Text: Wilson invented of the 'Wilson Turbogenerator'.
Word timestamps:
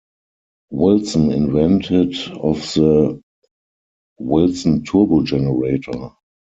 Wilson 0.71 1.31
invented 1.31 2.15
of 2.37 2.57
the 2.73 3.21
'Wilson 4.17 4.81
Turbogenerator'. 4.81 6.15